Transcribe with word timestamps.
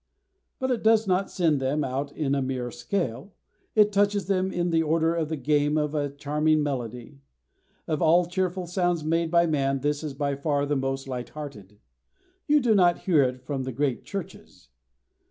But 0.57 0.71
it 0.71 0.81
does 0.81 1.05
not 1.05 1.29
send 1.29 1.59
them 1.61 1.83
out 1.83 2.11
in 2.11 2.33
a 2.33 2.41
mere 2.41 2.71
scale, 2.71 3.33
it 3.75 3.91
touches 3.91 4.25
them 4.25 4.51
in 4.51 4.71
the 4.71 4.81
order 4.81 5.13
of 5.13 5.29
the 5.29 5.35
game 5.37 5.77
of 5.77 5.93
a 5.93 6.09
charming 6.09 6.63
melody. 6.63 7.21
Of 7.87 8.01
all 8.01 8.25
cheerful 8.25 8.65
sounds 8.65 9.03
made 9.03 9.29
by 9.29 9.45
man 9.45 9.81
this 9.81 10.03
is 10.03 10.15
by 10.15 10.33
far 10.35 10.65
the 10.65 10.75
most 10.75 11.07
light 11.07 11.29
hearted. 11.29 11.77
You 12.47 12.61
do 12.61 12.73
not 12.73 13.01
hear 13.03 13.21
it 13.21 13.43
from 13.45 13.61
the 13.61 13.71
great 13.71 14.03
churches. 14.03 14.69